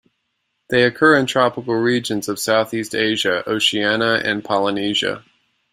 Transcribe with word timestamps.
They 0.69 0.81
occur 0.81 1.15
in 1.15 1.27
tropical 1.27 1.75
regions 1.75 2.27
of 2.27 2.39
Southeast 2.39 2.95
Asia, 2.95 3.47
Oceania 3.47 4.15
and 4.15 4.43
Polynesia. 4.43 5.23